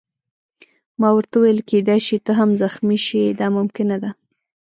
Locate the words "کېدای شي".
1.69-2.17